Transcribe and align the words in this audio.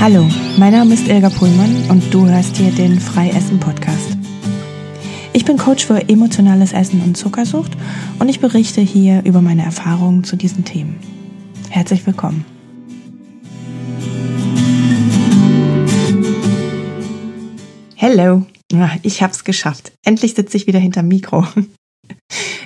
Hallo, 0.00 0.28
mein 0.56 0.72
Name 0.72 0.94
ist 0.94 1.08
Ilga 1.08 1.28
Pullmann 1.28 1.90
und 1.90 2.14
du 2.14 2.24
hörst 2.24 2.56
hier 2.56 2.70
den 2.70 3.00
Freiessen 3.00 3.58
Podcast. 3.58 4.16
Ich 5.32 5.44
bin 5.44 5.56
Coach 5.56 5.84
für 5.84 6.08
emotionales 6.08 6.72
Essen 6.72 7.02
und 7.02 7.16
Zuckersucht 7.16 7.72
und 8.20 8.28
ich 8.28 8.38
berichte 8.38 8.80
hier 8.80 9.24
über 9.24 9.40
meine 9.40 9.64
Erfahrungen 9.64 10.22
zu 10.22 10.36
diesen 10.36 10.64
Themen. 10.64 11.00
Herzlich 11.68 12.06
willkommen. 12.06 12.44
Hello, 17.96 18.46
ich 19.02 19.20
hab's 19.20 19.42
geschafft. 19.42 19.90
Endlich 20.04 20.34
sitze 20.34 20.56
ich 20.58 20.68
wieder 20.68 20.78
hinterm 20.78 21.08
Mikro. 21.08 21.44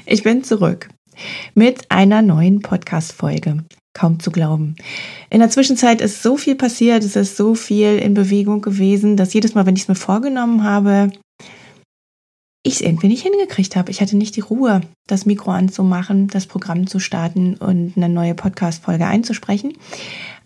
Ich 0.04 0.24
bin 0.24 0.44
zurück 0.44 0.88
mit 1.54 1.90
einer 1.90 2.20
neuen 2.20 2.60
Podcast-Folge. 2.60 3.64
Kaum 3.94 4.20
zu 4.20 4.30
glauben. 4.30 4.76
In 5.30 5.40
der 5.40 5.50
Zwischenzeit 5.50 6.00
ist 6.00 6.22
so 6.22 6.36
viel 6.36 6.54
passiert, 6.54 7.04
es 7.04 7.16
ist 7.16 7.36
so 7.36 7.54
viel 7.54 7.98
in 7.98 8.14
Bewegung 8.14 8.62
gewesen, 8.62 9.16
dass 9.16 9.34
jedes 9.34 9.54
Mal, 9.54 9.66
wenn 9.66 9.76
ich 9.76 9.82
es 9.82 9.88
mir 9.88 9.94
vorgenommen 9.94 10.64
habe, 10.64 11.10
ich 12.64 12.74
es 12.74 12.80
irgendwie 12.80 13.08
nicht 13.08 13.22
hingekriegt 13.22 13.76
habe. 13.76 13.90
Ich 13.90 14.00
hatte 14.00 14.16
nicht 14.16 14.36
die 14.36 14.40
Ruhe, 14.40 14.82
das 15.08 15.26
Mikro 15.26 15.50
anzumachen, 15.50 16.28
das 16.28 16.46
Programm 16.46 16.86
zu 16.86 17.00
starten 17.00 17.56
und 17.56 17.96
eine 17.96 18.08
neue 18.08 18.34
Podcast-Folge 18.34 19.06
einzusprechen. 19.06 19.76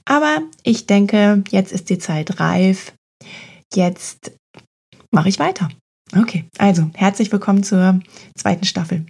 Aber 0.05 0.41
ich 0.62 0.86
denke, 0.86 1.44
jetzt 1.50 1.72
ist 1.72 1.91
die 1.91 1.98
Zeit 1.98 2.41
reif. 2.41 2.94
Jetzt 3.74 4.33
mache 5.10 5.28
ich 5.28 5.38
weiter. 5.38 5.69
Okay, 6.16 6.44
also 6.56 6.91
herzlich 6.94 7.30
willkommen 7.33 7.64
zur 7.64 8.00
zweiten 8.36 8.64
Staffel. 8.64 9.06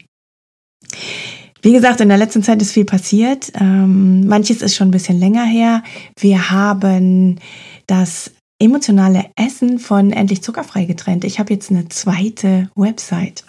Wie 1.62 1.72
gesagt, 1.72 2.00
in 2.00 2.08
der 2.08 2.18
letzten 2.18 2.42
Zeit 2.42 2.60
ist 2.62 2.72
viel 2.72 2.84
passiert. 2.84 3.52
Ähm, 3.58 4.26
manches 4.26 4.62
ist 4.62 4.76
schon 4.76 4.88
ein 4.88 4.92
bisschen 4.92 5.18
länger 5.18 5.44
her. 5.44 5.82
Wir 6.18 6.50
haben 6.50 7.40
das 7.86 8.32
emotionale 8.58 9.26
Essen 9.36 9.78
von 9.78 10.12
Endlich 10.12 10.42
Zuckerfrei 10.42 10.84
getrennt. 10.84 11.24
Ich 11.24 11.38
habe 11.38 11.52
jetzt 11.52 11.70
eine 11.70 11.88
zweite 11.88 12.70
Website. 12.74 13.44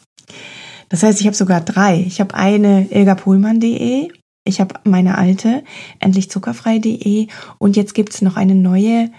Das 0.89 1.03
heißt, 1.03 1.19
ich 1.19 1.27
habe 1.27 1.35
sogar 1.35 1.61
drei. 1.61 2.03
Ich 2.07 2.19
habe 2.19 2.33
eine 2.33 2.87
ilgapohlmann.de, 2.91 4.09
ich 4.45 4.61
habe 4.61 4.75
meine 4.85 5.17
alte 5.17 5.63
endlichzuckerfrei.de 5.99 7.27
und 7.59 7.75
jetzt 7.75 7.93
gibt 7.93 8.13
es 8.13 8.21
noch 8.21 8.37
eine 8.37 8.55
neue, 8.55 9.11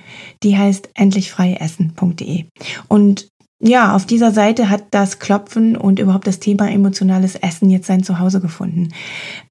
die 0.42 0.56
heißt 0.56 0.90
endlichfreiessen.de. 0.94 2.46
Und 2.88 3.28
ja, 3.60 3.94
auf 3.94 4.06
dieser 4.06 4.32
Seite 4.32 4.70
hat 4.70 4.84
das 4.92 5.18
Klopfen 5.18 5.76
und 5.76 5.98
überhaupt 5.98 6.26
das 6.26 6.38
Thema 6.38 6.70
emotionales 6.70 7.34
Essen 7.34 7.70
jetzt 7.70 7.86
sein 7.86 8.04
Zuhause 8.04 8.40
gefunden. 8.40 8.90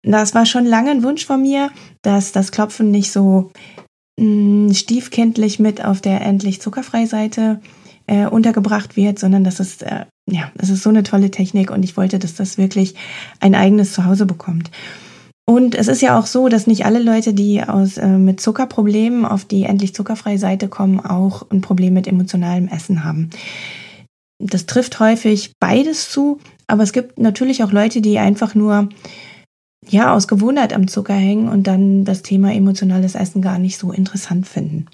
Das 0.04 0.34
war 0.34 0.46
schon 0.46 0.66
lange 0.66 0.92
ein 0.92 1.04
Wunsch 1.04 1.26
von 1.26 1.42
mir, 1.42 1.72
dass 2.02 2.32
das 2.32 2.52
Klopfen 2.52 2.90
nicht 2.90 3.12
so 3.12 3.52
mh, 4.18 4.70
mm, 4.70 4.74
stiefkindlich 4.74 5.60
mit 5.60 5.84
auf 5.84 6.02
der 6.02 6.22
endlich 6.22 6.62
zuckerfrei 6.62 7.06
Seite 7.06 7.60
äh, 8.06 8.28
untergebracht 8.28 8.96
wird, 8.96 9.20
sondern 9.20 9.44
das 9.44 9.60
ist 9.60 9.84
äh, 9.84 10.06
ja, 10.30 10.52
das 10.56 10.70
ist 10.70 10.84
so 10.84 10.90
eine 10.90 11.04
tolle 11.04 11.32
Technik 11.32 11.72
und 11.72 11.84
ich 11.84 11.98
wollte, 11.98 12.20
dass 12.20 12.36
das 12.36 12.58
wirklich 12.58 12.96
ein 13.40 13.56
eigenes 13.56 13.94
Zuhause 13.94 14.26
bekommt. 14.26 14.70
Und 15.50 15.76
es 15.76 15.88
ist 15.88 16.02
ja 16.02 16.20
auch 16.20 16.26
so, 16.26 16.50
dass 16.50 16.68
nicht 16.68 16.86
alle 16.86 17.00
Leute, 17.00 17.34
die 17.34 17.64
aus, 17.64 17.98
äh, 17.98 18.06
mit 18.06 18.42
Zuckerproblemen 18.42 19.26
auf 19.26 19.46
die 19.46 19.64
endlich 19.64 19.96
zuckerfreie 19.96 20.38
Seite 20.38 20.68
kommen, 20.68 21.00
auch 21.00 21.50
ein 21.50 21.62
Problem 21.62 21.94
mit 21.94 22.06
emotionalem 22.06 22.68
Essen 22.68 23.06
haben. 23.06 23.30
Das 24.40 24.66
trifft 24.66 25.00
häufig 25.00 25.54
beides 25.60 26.10
zu, 26.10 26.40
aber 26.68 26.84
es 26.84 26.94
gibt 26.94 27.18
natürlich 27.18 27.64
auch 27.64 27.72
Leute, 27.72 28.02
die 28.02 28.20
einfach 28.20 28.56
nur 28.56 28.90
ja 29.90 30.14
aus 30.14 30.28
Gewohnheit 30.28 30.74
am 30.74 30.88
Zucker 30.88 31.14
hängen 31.14 31.50
und 31.50 31.66
dann 31.66 32.06
das 32.06 32.22
Thema 32.22 32.54
emotionales 32.54 33.16
Essen 33.16 33.42
gar 33.42 33.58
nicht 33.58 33.78
so 33.78 33.92
interessant 33.92 34.48
finden. 34.48 34.88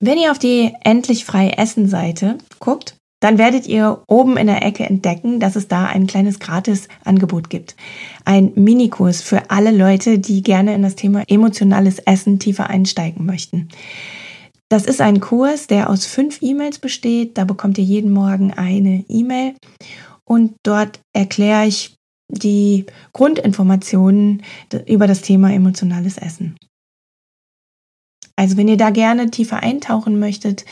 Wenn 0.00 0.18
ihr 0.18 0.30
auf 0.30 0.38
die 0.38 0.72
Endlich 0.82 1.24
frei 1.24 1.50
Essen 1.50 1.88
Seite 1.88 2.38
guckt, 2.58 2.96
dann 3.20 3.38
werdet 3.38 3.66
ihr 3.66 4.02
oben 4.06 4.36
in 4.36 4.48
der 4.48 4.62
Ecke 4.62 4.84
entdecken, 4.84 5.40
dass 5.40 5.56
es 5.56 5.66
da 5.66 5.86
ein 5.86 6.06
kleines 6.06 6.40
Gratis-Angebot 6.40 7.48
gibt. 7.48 7.74
Ein 8.26 8.52
Minikurs 8.54 9.22
für 9.22 9.50
alle 9.50 9.70
Leute, 9.70 10.18
die 10.18 10.42
gerne 10.42 10.74
in 10.74 10.82
das 10.82 10.94
Thema 10.94 11.22
emotionales 11.26 12.00
Essen 12.00 12.38
tiefer 12.38 12.68
einsteigen 12.68 13.24
möchten. 13.24 13.70
Das 14.74 14.86
ist 14.86 15.00
ein 15.00 15.20
Kurs, 15.20 15.68
der 15.68 15.88
aus 15.88 16.04
fünf 16.04 16.42
E-Mails 16.42 16.80
besteht. 16.80 17.38
Da 17.38 17.44
bekommt 17.44 17.78
ihr 17.78 17.84
jeden 17.84 18.10
Morgen 18.10 18.52
eine 18.52 19.04
E-Mail 19.08 19.54
und 20.28 20.56
dort 20.64 20.98
erkläre 21.12 21.66
ich 21.66 21.94
die 22.28 22.84
Grundinformationen 23.12 24.42
über 24.88 25.06
das 25.06 25.20
Thema 25.20 25.52
emotionales 25.52 26.18
Essen. 26.18 26.56
Also 28.34 28.56
wenn 28.56 28.66
ihr 28.66 28.76
da 28.76 28.90
gerne 28.90 29.30
tiefer 29.30 29.62
eintauchen 29.62 30.18
möchtet, 30.18 30.64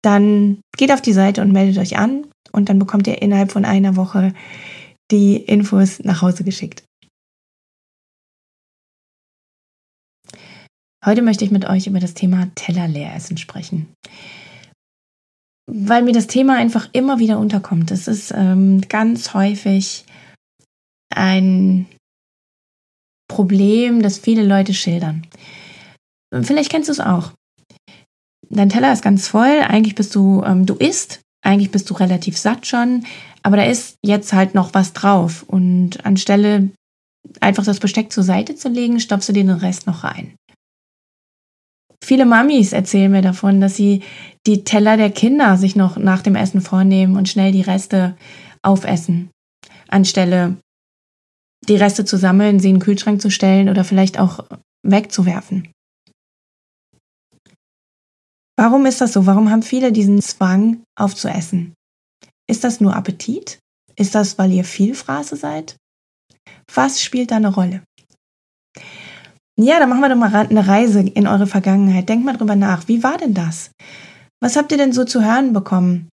dann 0.00 0.62
geht 0.78 0.90
auf 0.90 1.02
die 1.02 1.12
Seite 1.12 1.42
und 1.42 1.52
meldet 1.52 1.76
euch 1.76 1.98
an 1.98 2.28
und 2.52 2.70
dann 2.70 2.78
bekommt 2.78 3.06
ihr 3.08 3.20
innerhalb 3.20 3.52
von 3.52 3.66
einer 3.66 3.94
Woche 3.94 4.32
die 5.10 5.36
Infos 5.36 5.98
nach 6.02 6.22
Hause 6.22 6.44
geschickt. 6.44 6.84
Heute 11.04 11.22
möchte 11.22 11.44
ich 11.44 11.50
mit 11.50 11.64
euch 11.64 11.86
über 11.86 11.98
das 11.98 12.14
Thema 12.14 12.48
Tellerleeressen 12.54 13.38
sprechen. 13.38 13.88
Weil 15.66 16.02
mir 16.02 16.12
das 16.12 16.26
Thema 16.26 16.56
einfach 16.56 16.88
immer 16.92 17.18
wieder 17.18 17.38
unterkommt. 17.38 17.90
Es 17.90 18.06
ist 18.06 18.32
ähm, 18.36 18.82
ganz 18.88 19.32
häufig 19.32 20.04
ein 21.14 21.86
Problem, 23.28 24.02
das 24.02 24.18
viele 24.18 24.44
Leute 24.44 24.74
schildern. 24.74 25.26
Vielleicht 26.42 26.70
kennst 26.70 26.88
du 26.88 26.92
es 26.92 27.00
auch. 27.00 27.32
Dein 28.50 28.68
Teller 28.68 28.92
ist 28.92 29.02
ganz 29.02 29.28
voll, 29.28 29.60
eigentlich 29.60 29.94
bist 29.94 30.14
du, 30.14 30.42
ähm, 30.44 30.66
du 30.66 30.74
isst, 30.74 31.20
eigentlich 31.42 31.70
bist 31.70 31.88
du 31.88 31.94
relativ 31.94 32.36
satt 32.36 32.66
schon, 32.66 33.06
aber 33.42 33.56
da 33.56 33.64
ist 33.64 33.96
jetzt 34.04 34.32
halt 34.32 34.54
noch 34.54 34.74
was 34.74 34.92
drauf. 34.92 35.44
Und 35.44 36.04
anstelle 36.04 36.70
einfach 37.40 37.64
das 37.64 37.80
Besteck 37.80 38.12
zur 38.12 38.24
Seite 38.24 38.54
zu 38.56 38.68
legen, 38.68 39.00
stopfst 39.00 39.28
du 39.28 39.32
dir 39.32 39.44
den 39.44 39.50
Rest 39.50 39.86
noch 39.86 40.04
rein. 40.04 40.34
Viele 42.10 42.26
Mamis 42.26 42.72
erzählen 42.72 43.08
mir 43.08 43.22
davon, 43.22 43.60
dass 43.60 43.76
sie 43.76 44.02
die 44.44 44.64
Teller 44.64 44.96
der 44.96 45.12
Kinder 45.12 45.56
sich 45.56 45.76
noch 45.76 45.96
nach 45.96 46.22
dem 46.22 46.34
Essen 46.34 46.60
vornehmen 46.60 47.16
und 47.16 47.28
schnell 47.28 47.52
die 47.52 47.60
Reste 47.60 48.16
aufessen, 48.62 49.30
anstelle 49.86 50.56
die 51.68 51.76
Reste 51.76 52.04
zu 52.04 52.16
sammeln, 52.16 52.58
sie 52.58 52.70
in 52.70 52.78
den 52.78 52.82
Kühlschrank 52.82 53.22
zu 53.22 53.30
stellen 53.30 53.68
oder 53.68 53.84
vielleicht 53.84 54.18
auch 54.18 54.44
wegzuwerfen. 54.82 55.70
Warum 58.58 58.86
ist 58.86 59.00
das 59.00 59.12
so? 59.12 59.26
Warum 59.26 59.48
haben 59.48 59.62
viele 59.62 59.92
diesen 59.92 60.20
Zwang 60.20 60.82
aufzuessen? 60.98 61.74
Ist 62.50 62.64
das 62.64 62.80
nur 62.80 62.96
Appetit? 62.96 63.60
Ist 63.94 64.16
das, 64.16 64.36
weil 64.36 64.50
ihr 64.50 64.64
Vielfraße 64.64 65.36
seid? 65.36 65.76
Was 66.74 67.00
spielt 67.00 67.30
da 67.30 67.36
eine 67.36 67.54
Rolle? 67.54 67.84
Ja, 69.62 69.78
dann 69.78 69.90
machen 69.90 70.00
wir 70.00 70.08
doch 70.08 70.16
mal 70.16 70.34
eine 70.34 70.66
Reise 70.66 71.00
in 71.00 71.26
eure 71.26 71.46
Vergangenheit. 71.46 72.08
Denkt 72.08 72.24
mal 72.24 72.36
drüber 72.36 72.56
nach. 72.56 72.88
Wie 72.88 73.02
war 73.02 73.18
denn 73.18 73.34
das? 73.34 73.70
Was 74.42 74.56
habt 74.56 74.72
ihr 74.72 74.78
denn 74.78 74.92
so 74.92 75.04
zu 75.04 75.22
hören 75.22 75.52
bekommen, 75.52 76.08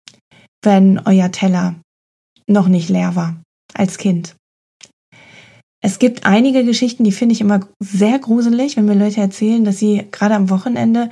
wenn 0.64 0.98
euer 1.04 1.30
Teller 1.30 1.74
noch 2.48 2.68
nicht 2.68 2.88
leer 2.88 3.16
war 3.16 3.36
als 3.74 3.98
Kind? 3.98 4.34
Es 5.82 5.98
gibt 5.98 6.24
einige 6.24 6.64
Geschichten, 6.64 7.04
die 7.04 7.12
finde 7.12 7.34
ich 7.34 7.42
immer 7.42 7.60
sehr 7.80 8.18
gruselig, 8.18 8.78
wenn 8.78 8.86
mir 8.86 8.94
Leute 8.94 9.20
erzählen, 9.20 9.66
dass 9.66 9.78
sie 9.78 10.06
gerade 10.10 10.34
am 10.34 10.48
Wochenende 10.48 11.10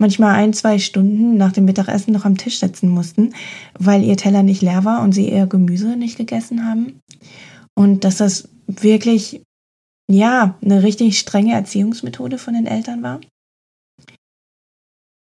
manchmal 0.00 0.34
ein, 0.34 0.52
zwei 0.52 0.80
Stunden 0.80 1.36
nach 1.36 1.52
dem 1.52 1.66
Mittagessen 1.66 2.12
noch 2.12 2.24
am 2.24 2.36
Tisch 2.36 2.58
sitzen 2.58 2.88
mussten, 2.88 3.34
weil 3.78 4.02
ihr 4.02 4.16
Teller 4.16 4.42
nicht 4.42 4.62
leer 4.62 4.84
war 4.84 5.02
und 5.02 5.12
sie 5.12 5.30
ihr 5.30 5.46
Gemüse 5.46 5.96
nicht 5.96 6.16
gegessen 6.16 6.66
haben. 6.66 6.98
Und 7.76 8.02
dass 8.02 8.16
das 8.16 8.48
wirklich 8.66 9.42
ja, 10.12 10.58
eine 10.62 10.82
richtig 10.82 11.18
strenge 11.18 11.54
Erziehungsmethode 11.54 12.38
von 12.38 12.54
den 12.54 12.66
Eltern 12.66 13.02
war? 13.02 13.20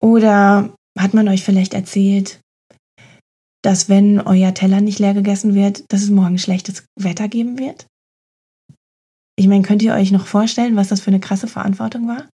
Oder 0.02 0.74
hat 0.98 1.14
man 1.14 1.28
euch 1.28 1.44
vielleicht 1.44 1.74
erzählt, 1.74 2.40
dass 3.62 3.88
wenn 3.88 4.20
euer 4.20 4.54
Teller 4.54 4.80
nicht 4.80 4.98
leer 4.98 5.14
gegessen 5.14 5.54
wird, 5.54 5.84
dass 5.92 6.02
es 6.02 6.10
morgen 6.10 6.38
schlechtes 6.38 6.84
Wetter 6.98 7.28
geben 7.28 7.58
wird? 7.58 7.86
Ich 9.38 9.46
meine, 9.46 9.62
könnt 9.62 9.82
ihr 9.82 9.94
euch 9.94 10.10
noch 10.12 10.26
vorstellen, 10.26 10.76
was 10.76 10.88
das 10.88 11.00
für 11.00 11.10
eine 11.10 11.20
krasse 11.20 11.48
Verantwortung 11.48 12.08
war? 12.08 12.28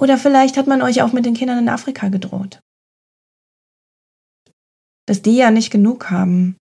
Oder 0.00 0.16
vielleicht 0.18 0.56
hat 0.56 0.68
man 0.68 0.82
euch 0.82 1.02
auch 1.02 1.12
mit 1.12 1.26
den 1.26 1.34
Kindern 1.34 1.58
in 1.58 1.68
Afrika 1.68 2.08
gedroht. 2.08 2.60
Dass 5.06 5.22
die 5.22 5.36
ja 5.36 5.50
nicht 5.50 5.70
genug 5.70 6.10
haben 6.10 6.56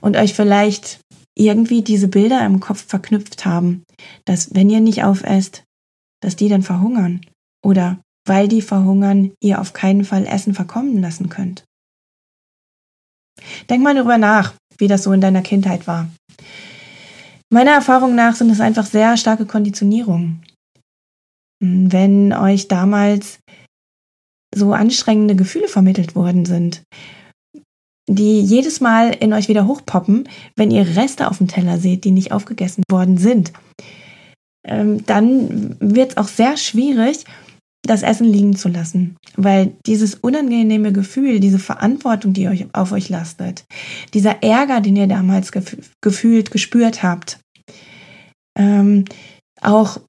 und 0.00 0.16
euch 0.16 0.32
vielleicht 0.32 1.00
irgendwie 1.36 1.82
diese 1.82 2.08
Bilder 2.08 2.44
im 2.44 2.60
Kopf 2.60 2.86
verknüpft 2.86 3.44
haben, 3.44 3.84
dass 4.24 4.54
wenn 4.54 4.70
ihr 4.70 4.80
nicht 4.80 5.04
aufesst, 5.04 5.64
dass 6.22 6.36
die 6.36 6.48
dann 6.48 6.62
verhungern 6.62 7.20
oder 7.64 8.00
weil 8.26 8.48
die 8.48 8.62
verhungern, 8.62 9.32
ihr 9.40 9.60
auf 9.60 9.72
keinen 9.72 10.04
Fall 10.04 10.26
Essen 10.26 10.54
verkommen 10.54 11.00
lassen 11.00 11.28
könnt. 11.28 11.64
Denk 13.68 13.82
mal 13.82 13.94
darüber 13.94 14.18
nach, 14.18 14.54
wie 14.78 14.88
das 14.88 15.02
so 15.04 15.12
in 15.12 15.20
deiner 15.20 15.42
Kindheit 15.42 15.86
war. 15.86 16.08
Meiner 17.52 17.72
Erfahrung 17.72 18.14
nach 18.14 18.34
sind 18.34 18.50
es 18.50 18.60
einfach 18.60 18.86
sehr 18.86 19.16
starke 19.16 19.46
Konditionierungen. 19.46 20.42
wenn 21.58 22.34
euch 22.34 22.68
damals 22.68 23.38
so 24.54 24.74
anstrengende 24.74 25.36
Gefühle 25.36 25.68
vermittelt 25.68 26.14
worden 26.14 26.44
sind, 26.44 26.82
die 28.08 28.40
jedes 28.40 28.80
Mal 28.80 29.10
in 29.10 29.32
euch 29.32 29.48
wieder 29.48 29.66
hochpoppen, 29.66 30.28
wenn 30.54 30.70
ihr 30.70 30.96
Reste 30.96 31.28
auf 31.28 31.38
dem 31.38 31.48
Teller 31.48 31.78
seht, 31.78 32.04
die 32.04 32.12
nicht 32.12 32.32
aufgegessen 32.32 32.84
worden 32.90 33.18
sind, 33.18 33.52
ähm, 34.66 35.04
dann 35.06 35.76
wird 35.80 36.12
es 36.12 36.16
auch 36.16 36.28
sehr 36.28 36.56
schwierig, 36.56 37.24
das 37.82 38.02
Essen 38.02 38.26
liegen 38.26 38.56
zu 38.56 38.68
lassen, 38.68 39.16
weil 39.36 39.72
dieses 39.86 40.14
unangenehme 40.16 40.92
Gefühl, 40.92 41.40
diese 41.40 41.58
Verantwortung, 41.58 42.32
die 42.32 42.48
euch 42.48 42.66
auf 42.72 42.92
euch 42.92 43.08
lastet, 43.08 43.64
dieser 44.12 44.42
Ärger, 44.42 44.80
den 44.80 44.96
ihr 44.96 45.06
damals 45.06 45.52
gef 45.52 45.76
gefühlt, 46.02 46.50
gespürt 46.50 47.02
habt, 47.02 47.38
ähm, 48.58 49.04
auch 49.60 50.00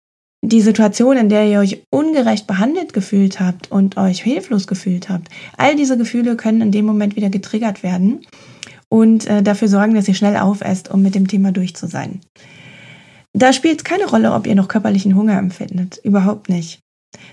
die 0.44 0.62
Situation, 0.62 1.18
in 1.18 1.30
der 1.30 1.48
ihr 1.48 1.60
euch 1.60 1.84
ungerecht 1.90 2.48
behandelt 2.48 2.94
gefühlt 2.94 3.40
habt 3.40 3.72
und 3.72 3.98
euch 3.98 4.22
hilflos 4.22 4.68
gefühlt 4.68 5.10
habt, 5.10 5.30
all 5.58 5.76
diese 5.76 5.98
Gefühle 5.98 6.36
können 6.36 6.62
in 6.62 6.72
dem 6.72 6.86
Moment 6.86 7.16
wieder 7.16 7.30
getriggert 7.30 7.84
werden 7.84 8.26
und 8.90 9.28
äh, 9.28 9.42
dafür 9.42 9.68
sorgen, 9.68 9.96
dass 9.96 10.08
ihr 10.08 10.14
schnell 10.14 10.38
aufesst, 10.38 10.92
um 10.92 11.02
mit 11.02 11.16
dem 11.16 11.28
Thema 11.28 11.52
durch 11.52 11.76
zu 11.76 11.88
sein. 11.88 12.22
Da 13.34 13.52
spielt 13.52 13.80
es 13.80 13.84
keine 13.84 14.06
Rolle, 14.06 14.34
ob 14.34 14.48
ihr 14.48 14.56
noch 14.56 14.68
körperlichen 14.68 15.16
Hunger 15.16 15.38
empfindet. 15.38 16.00
Überhaupt 16.04 16.50
nicht. 16.50 16.80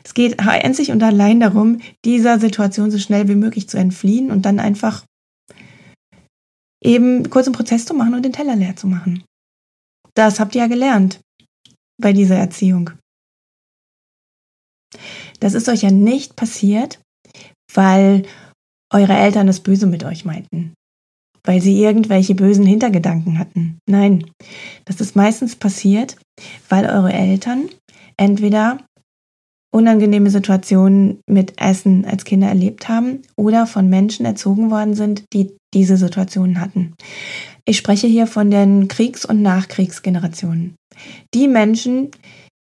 Es 0.02 0.14
geht 0.14 0.40
einzig 0.40 0.90
und 0.90 1.02
allein 1.02 1.40
darum, 1.40 1.80
dieser 2.04 2.38
Situation 2.38 2.90
so 2.90 2.98
schnell 2.98 3.28
wie 3.28 3.34
möglich 3.34 3.68
zu 3.68 3.76
entfliehen 3.76 4.30
und 4.30 4.44
dann 4.44 4.60
einfach 4.60 5.04
eben 6.82 7.30
kurz 7.30 7.46
einen 7.46 7.54
Prozess 7.54 7.86
zu 7.86 7.94
machen 7.94 8.14
und 8.14 8.24
den 8.24 8.32
Teller 8.32 8.56
leer 8.56 8.76
zu 8.76 8.86
machen. 8.86 9.24
Das 10.14 10.40
habt 10.40 10.54
ihr 10.54 10.62
ja 10.62 10.68
gelernt 10.68 11.20
bei 12.00 12.12
dieser 12.12 12.36
Erziehung. 12.36 12.90
Das 15.40 15.54
ist 15.54 15.68
euch 15.68 15.82
ja 15.82 15.90
nicht 15.90 16.36
passiert, 16.36 17.00
weil 17.72 18.24
eure 18.92 19.14
Eltern 19.14 19.48
es 19.48 19.60
böse 19.60 19.86
mit 19.86 20.04
euch 20.04 20.24
meinten, 20.24 20.74
weil 21.44 21.60
sie 21.60 21.82
irgendwelche 21.82 22.34
bösen 22.34 22.66
Hintergedanken 22.66 23.38
hatten. 23.38 23.78
Nein, 23.88 24.30
das 24.84 25.00
ist 25.00 25.16
meistens 25.16 25.56
passiert, 25.56 26.16
weil 26.68 26.86
eure 26.86 27.12
Eltern 27.12 27.68
entweder 28.16 28.78
unangenehme 29.74 30.30
Situationen 30.30 31.18
mit 31.28 31.60
Essen 31.60 32.04
als 32.04 32.24
Kinder 32.24 32.46
erlebt 32.46 32.88
haben 32.88 33.22
oder 33.36 33.66
von 33.66 33.90
Menschen 33.90 34.24
erzogen 34.24 34.70
worden 34.70 34.94
sind, 34.94 35.24
die 35.32 35.56
diese 35.74 35.96
Situationen 35.96 36.60
hatten. 36.60 36.94
Ich 37.64 37.78
spreche 37.78 38.06
hier 38.06 38.28
von 38.28 38.52
den 38.52 38.86
Kriegs- 38.86 39.24
und 39.24 39.42
Nachkriegsgenerationen. 39.42 40.76
Die 41.34 41.48
Menschen, 41.48 42.10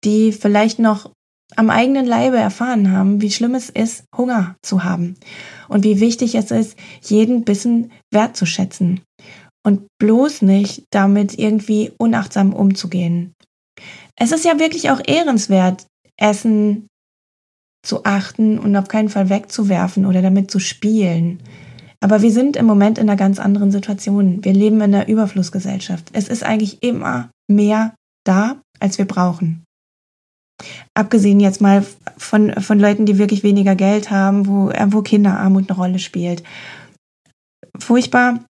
die 0.04 0.32
vielleicht 0.32 0.78
noch 0.78 1.10
am 1.54 1.70
eigenen 1.70 2.06
Leibe 2.06 2.38
erfahren 2.38 2.90
haben, 2.90 3.20
wie 3.20 3.30
schlimm 3.30 3.54
es 3.54 3.70
ist, 3.70 4.04
Hunger 4.16 4.56
zu 4.62 4.84
haben 4.84 5.16
und 5.68 5.84
wie 5.84 6.00
wichtig 6.00 6.34
es 6.34 6.50
ist, 6.50 6.76
jeden 7.02 7.44
Bissen 7.44 7.92
wertzuschätzen 8.12 9.00
und 9.64 9.86
bloß 9.98 10.42
nicht 10.42 10.84
damit 10.90 11.38
irgendwie 11.38 11.92
unachtsam 11.98 12.52
umzugehen. 12.52 13.32
Es 14.16 14.32
ist 14.32 14.44
ja 14.44 14.58
wirklich 14.58 14.90
auch 14.90 15.00
ehrenswert, 15.06 15.86
Essen 16.16 16.88
zu 17.84 18.04
achten 18.04 18.58
und 18.58 18.74
auf 18.76 18.88
keinen 18.88 19.08
Fall 19.08 19.28
wegzuwerfen 19.28 20.06
oder 20.06 20.22
damit 20.22 20.50
zu 20.50 20.58
spielen. 20.58 21.40
Aber 22.00 22.22
wir 22.22 22.32
sind 22.32 22.56
im 22.56 22.66
Moment 22.66 22.98
in 22.98 23.08
einer 23.08 23.16
ganz 23.16 23.38
anderen 23.38 23.70
Situation. 23.70 24.44
Wir 24.44 24.52
leben 24.52 24.76
in 24.76 24.94
einer 24.94 25.08
Überflussgesellschaft. 25.08 26.10
Es 26.12 26.28
ist 26.28 26.42
eigentlich 26.42 26.82
immer 26.82 27.30
mehr 27.48 27.94
da, 28.26 28.61
als 28.81 28.99
wir 28.99 29.06
brauchen. 29.06 29.64
Abgesehen 30.94 31.40
jetzt 31.40 31.61
mal 31.61 31.84
von, 32.17 32.52
von 32.55 32.78
Leuten, 32.78 33.05
die 33.06 33.19
wirklich 33.19 33.43
weniger 33.43 33.75
Geld 33.75 34.11
haben, 34.11 34.46
wo, 34.46 34.70
wo 34.88 35.02
Kinderarmut 35.02 35.69
eine 35.69 35.78
Rolle 35.78 35.99
spielt. 35.99 36.43
Furchtbar. 37.78 38.44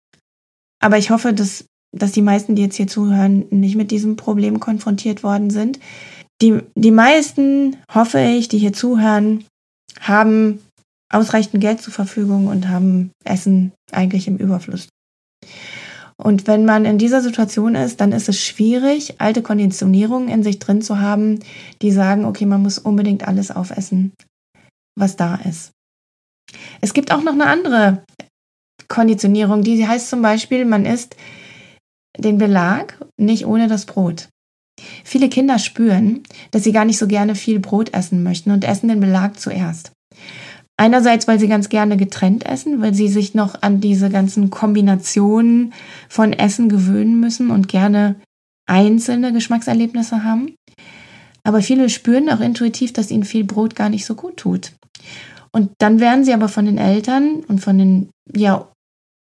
Aber 0.83 0.99
ich 0.99 1.11
hoffe, 1.11 1.33
dass, 1.33 1.65
dass 1.97 2.11
die 2.11 2.23
meisten, 2.23 2.57
die 2.57 2.63
jetzt 2.63 2.77
hier 2.77 2.89
zuhören, 2.89 3.47
nicht 3.51 3.77
mit 3.77 3.93
diesem 3.93 4.17
Problem 4.17 4.59
konfrontiert 4.59 5.23
worden 5.23 5.51
sind. 5.51 5.79
Die, 6.41 6.59
die 6.75 6.91
meisten, 6.91 7.77
hoffe 7.93 8.19
ich, 8.19 8.49
die 8.49 8.59
hier 8.59 8.73
zuhören, 8.73 9.45
haben 10.01 10.61
ausreichend 11.13 11.61
Geld 11.61 11.81
zur 11.81 11.93
Verfügung 11.93 12.49
und 12.49 12.69
haben 12.69 13.13
Essen 13.25 13.73
eigentlich 13.93 14.27
im 14.27 14.39
Überfluss. 14.39 14.89
Und 16.17 16.47
wenn 16.47 16.65
man 16.65 16.85
in 16.85 16.99
dieser 16.99 17.21
Situation 17.21 17.75
ist, 17.75 18.01
dann 18.01 18.13
ist 18.13 18.29
es 18.29 18.41
schwierig, 18.41 19.21
alte 19.21 19.43
Konditionierungen 19.43 20.29
in 20.29 20.43
sich 20.43 20.59
drin 20.59 20.83
zu 20.83 21.01
haben, 21.01 21.41
die 21.81 21.91
sagen, 21.91 22.25
okay, 22.25 22.47
man 22.47 22.63
muss 22.63 22.79
unbedingt 22.79 23.27
alles 23.27 23.51
aufessen, 23.51 24.13
was 24.99 25.17
da 25.17 25.37
ist. 25.37 25.73
Es 26.81 26.95
gibt 26.95 27.13
auch 27.13 27.23
noch 27.23 27.33
eine 27.33 27.47
andere 27.47 28.05
Konditionierung, 28.89 29.63
die 29.63 29.87
heißt 29.87 30.11
zum 30.11 30.23
Beispiel, 30.23 30.65
man 30.65 30.85
isst 30.85 31.17
den 32.19 32.39
Belag 32.39 32.99
nicht 33.19 33.47
ohne 33.47 33.69
das 33.69 33.87
Brot. 33.87 34.29
Viele 35.05 35.29
Kinder 35.29 35.59
spüren, 35.59 36.23
dass 36.51 36.65
sie 36.65 36.73
gar 36.73 36.85
nicht 36.85 36.99
so 36.99 37.07
gerne 37.07 37.35
viel 37.35 37.59
Brot 37.59 37.95
essen 37.95 38.23
möchten 38.23 38.51
und 38.51 38.65
essen 38.65 38.89
den 38.89 39.01
Belag 39.01 39.39
zuerst. 39.39 39.93
Einerseits, 40.83 41.29
weil 41.29 41.39
sie 41.39 41.47
ganz 41.47 41.69
gerne 41.69 41.97
getrennt 41.97 42.45
essen, 42.45 42.83
weil 42.83 42.93
sie 42.93 43.07
sich 43.07 43.35
noch 43.35 43.63
an 43.63 43.81
diese 43.81 44.11
ganzen 44.11 44.51
Kombinationen 44.51 45.73
von 46.09 46.33
Essen 46.33 46.69
gewöhnen 46.69 47.21
müssen 47.21 47.53
und 47.53 47.69
gerne 47.69 48.17
einzelne 48.67 49.33
Geschmackserlebnisse 49.33 50.25
haben. 50.25 50.57
Aber 51.45 51.63
viele 51.63 51.89
spüren 51.89 52.29
auch 52.31 52.41
intuitiv, 52.41 52.93
dass 52.93 53.13
ihnen 53.13 53.23
viel 53.23 53.45
Brot 53.45 53.77
gar 53.77 53.91
nicht 53.91 54.05
so 54.05 54.17
gut 54.17 54.39
tut. 54.39 54.73
Und 55.53 55.71
dann 55.79 56.01
werden 56.01 56.25
sie 56.25 56.35
aber 56.35 56.49
von 56.49 56.65
den 56.65 56.79
Eltern 56.79 57.45
und 57.47 57.61
von 57.61 57.79
den 57.79 58.11
ja, 58.35 58.67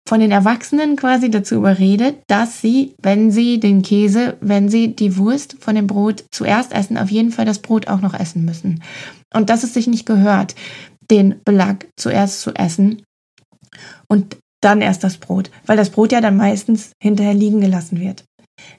von 0.09 0.19
den 0.19 0.31
Erwachsenen 0.31 0.95
quasi 0.95 1.29
dazu 1.29 1.53
überredet, 1.53 2.23
dass 2.25 2.59
sie, 2.59 2.95
wenn 3.03 3.29
sie 3.29 3.59
den 3.59 3.83
Käse, 3.83 4.35
wenn 4.41 4.67
sie 4.67 4.95
die 4.95 5.15
Wurst 5.15 5.57
von 5.59 5.75
dem 5.75 5.85
Brot 5.85 6.25
zuerst 6.31 6.73
essen, 6.73 6.97
auf 6.97 7.11
jeden 7.11 7.31
Fall 7.31 7.45
das 7.45 7.59
Brot 7.59 7.87
auch 7.87 8.01
noch 8.01 8.15
essen 8.15 8.43
müssen. 8.43 8.81
Und 9.33 9.49
dass 9.49 9.63
es 9.63 9.73
sich 9.73 9.87
nicht 9.87 10.05
gehört, 10.05 10.55
den 11.11 11.41
Belag 11.43 11.87
zuerst 11.97 12.41
zu 12.41 12.55
essen 12.55 13.03
und 14.07 14.37
dann 14.61 14.81
erst 14.81 15.03
das 15.03 15.17
Brot, 15.17 15.51
weil 15.65 15.77
das 15.77 15.89
Brot 15.89 16.11
ja 16.11 16.21
dann 16.21 16.37
meistens 16.37 16.91
hinterher 17.01 17.33
liegen 17.33 17.61
gelassen 17.61 17.99
wird. 17.99 18.23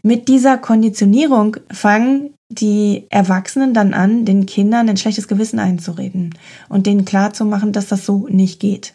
Mit 0.03 0.29
dieser 0.29 0.59
Konditionierung 0.59 1.57
fangen 1.71 2.35
die 2.51 3.07
Erwachsenen 3.11 3.75
dann 3.75 3.95
an, 3.95 4.25
den 4.25 4.47
Kindern 4.47 4.89
ein 4.89 4.97
schlechtes 4.97 5.29
Gewissen 5.29 5.59
einzureden 5.59 6.35
und 6.69 6.87
denen 6.87 7.05
klarzumachen, 7.05 7.73
dass 7.73 7.89
das 7.89 8.07
so 8.07 8.29
nicht 8.29 8.61
geht. 8.61 8.95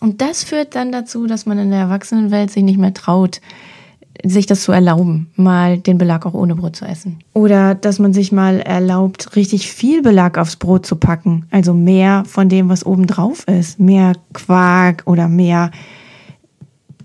Und 0.00 0.20
das 0.20 0.44
führt 0.44 0.74
dann 0.74 0.92
dazu, 0.92 1.26
dass 1.26 1.46
man 1.46 1.58
in 1.58 1.70
der 1.70 1.80
Erwachsenenwelt 1.80 2.50
sich 2.50 2.62
nicht 2.62 2.78
mehr 2.78 2.94
traut, 2.94 3.40
sich 4.24 4.46
das 4.46 4.62
zu 4.62 4.72
erlauben, 4.72 5.30
mal 5.36 5.78
den 5.78 5.98
Belag 5.98 6.26
auch 6.26 6.34
ohne 6.34 6.54
Brot 6.54 6.76
zu 6.76 6.84
essen. 6.84 7.18
Oder 7.32 7.74
dass 7.74 7.98
man 7.98 8.12
sich 8.12 8.32
mal 8.32 8.60
erlaubt, 8.60 9.36
richtig 9.36 9.70
viel 9.70 10.02
Belag 10.02 10.38
aufs 10.38 10.56
Brot 10.56 10.86
zu 10.86 10.96
packen. 10.96 11.46
Also 11.50 11.74
mehr 11.74 12.24
von 12.26 12.48
dem, 12.48 12.68
was 12.68 12.86
oben 12.86 13.06
drauf 13.06 13.46
ist. 13.48 13.78
Mehr 13.78 14.14
Quark 14.32 15.02
oder 15.06 15.28
mehr, 15.28 15.70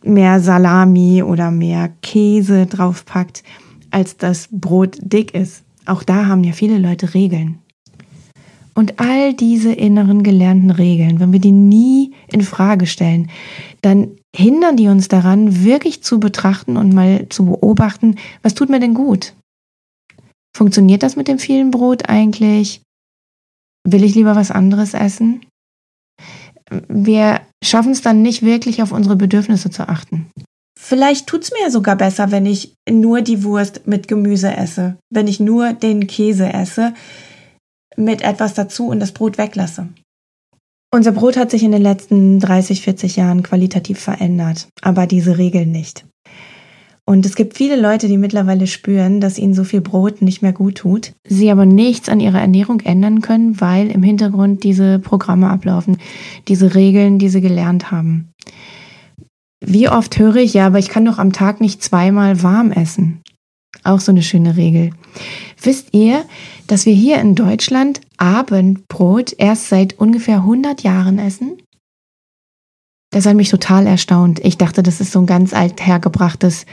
mehr 0.04 0.40
Salami 0.40 1.24
oder 1.24 1.52
mehr 1.52 1.90
Käse 2.02 2.66
draufpackt, 2.66 3.44
als 3.90 4.18
das 4.18 4.48
Brot 4.52 4.98
dick 5.02 5.34
ist. 5.34 5.64
Auch 5.86 6.04
da 6.04 6.26
haben 6.28 6.44
ja 6.44 6.54
viele 6.54 6.78
Leute 6.78 7.14
Regeln. 7.14 7.58
Und 8.74 9.00
all 9.00 9.34
diese 9.34 9.74
inneren 9.74 10.24
gelernten 10.24 10.72
Regeln, 10.72 11.20
wenn 11.20 11.34
wir 11.34 11.42
die 11.42 11.52
nie 11.52 12.14
in 12.32 12.42
Frage 12.42 12.86
stellen, 12.86 13.30
dann 13.82 14.08
hindern 14.36 14.78
die 14.78 14.88
uns 14.88 15.08
daran, 15.08 15.64
wirklich 15.64 16.04
zu 16.04 16.20
betrachten 16.20 16.78
und 16.78 16.94
mal 16.94 17.28
zu 17.30 17.46
beobachten, 17.46 18.16
was 18.42 18.54
tut 18.54 18.70
mir 18.70 18.80
denn 18.80 18.94
gut? 18.94 19.34
Funktioniert 20.56 21.04
das 21.04 21.16
mit 21.16 21.28
dem 21.28 21.40
vielen 21.40 21.72
Brot 21.72 22.10
eigentlich? 22.10 22.82
Will 23.88 24.04
ich 24.04 24.16
lieber 24.16 24.36
was 24.36 24.52
anderes 24.52 24.94
essen? 24.94 25.46
Wir 26.88 27.42
schaffen 27.64 27.92
es 27.92 28.02
dann 28.02 28.22
nicht 28.22 28.44
wirklich 28.44 28.82
auf 28.82 28.92
unsere 28.92 29.16
Bedürfnisse 29.16 29.70
zu 29.70 29.88
achten. 29.90 30.30
Vielleicht 30.80 31.28
tut 31.28 31.44
es 31.44 31.52
mir 31.52 31.70
sogar 31.70 31.96
besser, 31.96 32.32
wenn 32.32 32.46
ich 32.46 32.74
nur 32.90 33.22
die 33.22 33.44
Wurst 33.44 33.88
mit 33.88 34.08
Gemüse 34.08 34.56
esse, 34.56 34.98
wenn 35.10 35.28
ich 35.28 35.40
nur 35.40 35.74
den 35.74 36.08
Käse 36.08 36.52
esse, 36.52 36.94
mit 37.98 38.22
etwas 38.22 38.54
dazu 38.54 38.88
und 38.88 39.00
das 39.00 39.12
Brot 39.12 39.38
weglasse. 39.38 39.90
Unser 40.94 41.14
Brot 41.14 41.38
hat 41.38 41.52
sich 41.52 41.64
in 41.64 41.72
den 41.72 41.82
letzten 41.82 42.40
30, 42.40 42.82
40 42.82 43.16
Jahren 43.16 43.44
qualitativ 43.44 43.98
verändert, 43.98 44.68
aber 44.82 45.08
diese 45.08 45.38
Regeln 45.38 45.72
nicht. 45.72 46.06
Und 47.06 47.26
es 47.26 47.36
gibt 47.36 47.58
viele 47.58 47.80
Leute, 47.80 48.10
die 48.10 48.18
mittlerweile 48.18 48.68
spüren, 48.68 49.22
dass 49.22 49.38
ihnen 49.38 49.54
so 49.54 49.64
viel 49.64 49.80
Brot 49.80 50.22
nicht 50.22 50.42
mehr 50.42 50.52
gut 50.52 50.76
tut, 50.76 51.14
sie 51.26 51.50
aber 51.50 51.66
nichts 51.66 52.10
an 52.10 52.20
ihrer 52.20 52.42
Ernährung 52.42 52.82
ändern 52.82 53.22
können, 53.22 53.62
weil 53.62 53.90
im 53.90 54.04
Hintergrund 54.04 54.64
diese 54.64 55.00
Programme 55.00 55.50
ablaufen, 55.50 55.98
diese 56.50 56.76
Regeln, 56.76 57.20
die 57.20 57.30
sie 57.30 57.42
gelernt 57.42 57.92
haben. 57.92 58.30
Wie 59.66 59.88
oft 59.88 60.20
höre 60.20 60.38
ich, 60.38 60.54
ja, 60.54 60.68
aber 60.68 60.80
ich 60.80 60.90
kann 60.90 61.06
doch 61.06 61.20
am 61.20 61.32
Tag 61.32 61.62
nicht 61.62 61.82
zweimal 61.82 62.44
warm 62.44 62.72
essen. 62.72 63.22
Auch 63.84 64.02
so 64.02 64.12
eine 64.12 64.24
schöne 64.24 64.58
Regel. 64.58 64.92
Wisst 65.62 65.94
ihr, 65.94 66.26
dass 66.68 66.86
wir 66.86 66.94
hier 66.94 67.20
in 67.22 67.36
Deutschland 67.36 68.02
Abendbrot 68.22 69.34
erst 69.38 69.70
seit 69.70 69.98
ungefähr 69.98 70.38
100 70.38 70.84
Jahren 70.84 71.18
essen? 71.18 71.58
Das 73.12 73.26
hat 73.26 73.36
mich 73.36 73.50
total 73.50 73.88
erstaunt. 73.88 74.40
Ich 74.44 74.58
dachte, 74.58 74.84
das 74.84 75.02
ist 75.02 75.12
so 75.12 75.20
ein 75.20 75.26
ganz 75.26 75.54
althergebrachtes 75.54 76.66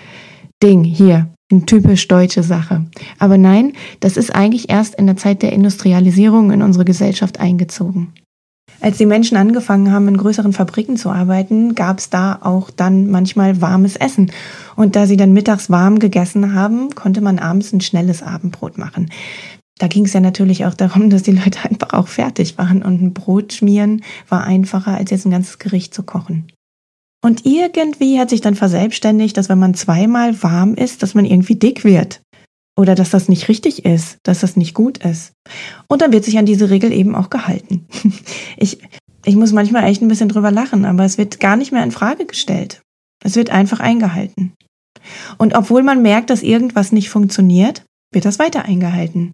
Ding 0.62 0.84
hier, 0.84 1.28
eine 1.50 1.64
typisch 1.64 2.06
deutsche 2.06 2.42
Sache. 2.42 2.84
Aber 3.18 3.38
nein, 3.38 3.72
das 4.00 4.16
ist 4.16 4.34
eigentlich 4.34 4.68
erst 4.68 4.94
in 4.96 5.06
der 5.06 5.16
Zeit 5.16 5.42
der 5.42 5.52
Industrialisierung 5.52 6.52
in 6.52 6.62
unsere 6.62 6.84
Gesellschaft 6.84 7.40
eingezogen. 7.40 8.12
Als 8.80 8.98
die 8.98 9.06
Menschen 9.06 9.36
angefangen 9.36 9.90
haben, 9.90 10.06
in 10.06 10.18
größeren 10.18 10.52
Fabriken 10.52 10.96
zu 10.96 11.10
arbeiten, 11.10 11.74
gab 11.74 11.98
es 11.98 12.10
da 12.10 12.38
auch 12.42 12.70
dann 12.70 13.10
manchmal 13.10 13.60
warmes 13.60 13.96
Essen. 13.96 14.30
Und 14.76 14.94
da 14.94 15.06
sie 15.06 15.16
dann 15.16 15.32
mittags 15.32 15.70
warm 15.70 15.98
gegessen 15.98 16.54
haben, 16.54 16.94
konnte 16.94 17.20
man 17.20 17.38
abends 17.38 17.72
ein 17.72 17.80
schnelles 17.80 18.22
Abendbrot 18.22 18.78
machen. 18.78 19.10
Da 19.78 19.86
ging 19.86 20.04
es 20.04 20.12
ja 20.12 20.20
natürlich 20.20 20.64
auch 20.66 20.74
darum, 20.74 21.10
dass 21.10 21.22
die 21.22 21.32
Leute 21.32 21.60
einfach 21.68 21.92
auch 21.92 22.08
fertig 22.08 22.58
waren 22.58 22.82
und 22.82 23.00
ein 23.00 23.14
Brot 23.14 23.52
schmieren 23.52 24.02
war 24.28 24.44
einfacher, 24.44 24.96
als 24.96 25.10
jetzt 25.10 25.24
ein 25.24 25.30
ganzes 25.30 25.58
Gericht 25.58 25.94
zu 25.94 26.02
kochen. 26.02 26.50
Und 27.24 27.46
irgendwie 27.46 28.20
hat 28.20 28.30
sich 28.30 28.40
dann 28.40 28.54
verselbstständigt, 28.54 29.36
dass 29.36 29.48
wenn 29.48 29.58
man 29.58 29.74
zweimal 29.74 30.40
warm 30.42 30.74
ist, 30.74 31.02
dass 31.02 31.14
man 31.14 31.24
irgendwie 31.24 31.56
dick 31.56 31.84
wird. 31.84 32.20
Oder 32.76 32.94
dass 32.94 33.10
das 33.10 33.28
nicht 33.28 33.48
richtig 33.48 33.84
ist, 33.84 34.18
dass 34.22 34.38
das 34.38 34.56
nicht 34.56 34.72
gut 34.72 34.98
ist. 34.98 35.32
Und 35.88 36.00
dann 36.00 36.12
wird 36.12 36.24
sich 36.24 36.38
an 36.38 36.46
diese 36.46 36.70
Regel 36.70 36.92
eben 36.92 37.14
auch 37.14 37.30
gehalten. 37.30 37.86
Ich, 38.56 38.78
ich 39.24 39.36
muss 39.36 39.52
manchmal 39.52 39.84
echt 39.84 40.02
ein 40.02 40.08
bisschen 40.08 40.28
drüber 40.28 40.50
lachen, 40.50 40.84
aber 40.84 41.04
es 41.04 41.16
wird 41.16 41.38
gar 41.38 41.56
nicht 41.56 41.70
mehr 41.70 41.84
in 41.84 41.92
Frage 41.92 42.26
gestellt. 42.26 42.80
Es 43.22 43.36
wird 43.36 43.50
einfach 43.50 43.78
eingehalten. 43.78 44.52
Und 45.38 45.54
obwohl 45.54 45.84
man 45.84 46.02
merkt, 46.02 46.30
dass 46.30 46.42
irgendwas 46.42 46.90
nicht 46.90 47.08
funktioniert, 47.08 47.84
wird 48.12 48.24
das 48.24 48.38
weiter 48.38 48.64
eingehalten. 48.64 49.32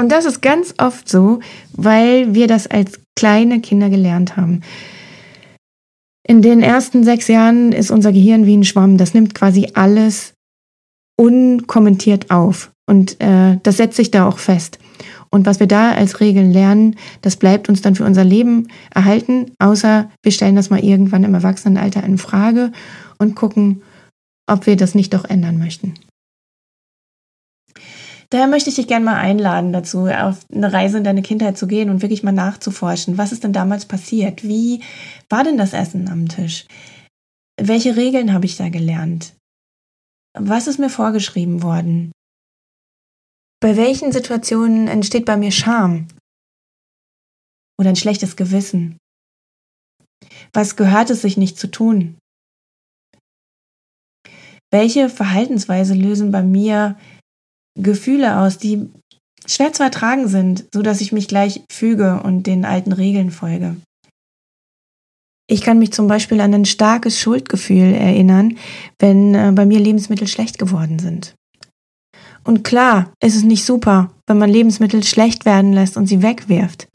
Und 0.00 0.10
das 0.10 0.24
ist 0.24 0.42
ganz 0.42 0.74
oft 0.78 1.08
so, 1.08 1.40
weil 1.72 2.34
wir 2.34 2.46
das 2.46 2.66
als 2.66 3.00
kleine 3.16 3.60
Kinder 3.60 3.90
gelernt 3.90 4.36
haben. 4.36 4.62
In 6.26 6.42
den 6.42 6.62
ersten 6.62 7.04
sechs 7.04 7.28
Jahren 7.28 7.72
ist 7.72 7.90
unser 7.90 8.12
Gehirn 8.12 8.46
wie 8.46 8.56
ein 8.56 8.64
Schwamm. 8.64 8.96
Das 8.96 9.14
nimmt 9.14 9.34
quasi 9.34 9.70
alles 9.74 10.34
unkommentiert 11.18 12.30
auf. 12.30 12.72
Und 12.88 13.20
äh, 13.20 13.58
das 13.62 13.76
setzt 13.76 13.96
sich 13.96 14.10
da 14.10 14.28
auch 14.28 14.38
fest. 14.38 14.78
Und 15.30 15.46
was 15.46 15.60
wir 15.60 15.66
da 15.66 15.92
als 15.92 16.20
Regeln 16.20 16.52
lernen, 16.52 16.96
das 17.22 17.36
bleibt 17.36 17.68
uns 17.68 17.80
dann 17.80 17.94
für 17.94 18.04
unser 18.04 18.22
Leben 18.24 18.68
erhalten, 18.94 19.52
außer 19.58 20.10
wir 20.22 20.32
stellen 20.32 20.56
das 20.56 20.68
mal 20.68 20.84
irgendwann 20.84 21.24
im 21.24 21.34
Erwachsenenalter 21.34 22.04
in 22.04 22.18
Frage 22.18 22.70
und 23.18 23.34
gucken, 23.34 23.82
ob 24.46 24.66
wir 24.66 24.76
das 24.76 24.94
nicht 24.94 25.14
doch 25.14 25.24
ändern 25.24 25.58
möchten. 25.58 25.94
Daher 28.32 28.46
möchte 28.46 28.70
ich 28.70 28.76
dich 28.76 28.86
gerne 28.86 29.04
mal 29.04 29.18
einladen 29.18 29.74
dazu, 29.74 30.06
auf 30.06 30.46
eine 30.50 30.72
Reise 30.72 30.96
in 30.96 31.04
deine 31.04 31.20
Kindheit 31.20 31.58
zu 31.58 31.66
gehen 31.66 31.90
und 31.90 32.00
wirklich 32.00 32.22
mal 32.22 32.32
nachzuforschen. 32.32 33.18
Was 33.18 33.30
ist 33.30 33.44
denn 33.44 33.52
damals 33.52 33.84
passiert? 33.84 34.42
Wie 34.42 34.82
war 35.28 35.44
denn 35.44 35.58
das 35.58 35.74
Essen 35.74 36.08
am 36.08 36.28
Tisch? 36.28 36.66
Welche 37.60 37.94
Regeln 37.94 38.32
habe 38.32 38.46
ich 38.46 38.56
da 38.56 38.70
gelernt? 38.70 39.34
Was 40.32 40.66
ist 40.66 40.78
mir 40.78 40.88
vorgeschrieben 40.88 41.62
worden? 41.62 42.10
Bei 43.60 43.76
welchen 43.76 44.12
Situationen 44.12 44.88
entsteht 44.88 45.26
bei 45.26 45.36
mir 45.36 45.52
Scham? 45.52 46.08
Oder 47.78 47.90
ein 47.90 47.96
schlechtes 47.96 48.36
Gewissen? 48.36 48.96
Was 50.54 50.76
gehört 50.76 51.10
es 51.10 51.20
sich 51.20 51.36
nicht 51.36 51.58
zu 51.58 51.70
tun? 51.70 52.16
Welche 54.70 55.10
Verhaltensweise 55.10 55.92
lösen 55.92 56.32
bei 56.32 56.42
mir 56.42 56.96
Gefühle 57.78 58.38
aus, 58.38 58.58
die 58.58 58.88
schwer 59.46 59.72
zu 59.72 59.82
ertragen 59.82 60.28
sind, 60.28 60.66
so 60.72 60.82
dass 60.82 61.00
ich 61.00 61.12
mich 61.12 61.28
gleich 61.28 61.62
füge 61.70 62.20
und 62.22 62.46
den 62.46 62.64
alten 62.64 62.92
Regeln 62.92 63.30
folge. 63.30 63.76
Ich 65.48 65.62
kann 65.62 65.78
mich 65.78 65.92
zum 65.92 66.06
Beispiel 66.06 66.40
an 66.40 66.54
ein 66.54 66.64
starkes 66.64 67.18
Schuldgefühl 67.18 67.92
erinnern, 67.92 68.56
wenn 68.98 69.34
äh, 69.34 69.52
bei 69.54 69.66
mir 69.66 69.80
Lebensmittel 69.80 70.26
schlecht 70.28 70.58
geworden 70.58 70.98
sind. 70.98 71.34
Und 72.44 72.64
klar, 72.64 73.12
ist 73.22 73.36
es 73.36 73.42
nicht 73.42 73.64
super, 73.64 74.10
wenn 74.26 74.38
man 74.38 74.50
Lebensmittel 74.50 75.02
schlecht 75.02 75.44
werden 75.44 75.72
lässt 75.72 75.96
und 75.96 76.06
sie 76.06 76.22
wegwirft. 76.22 76.88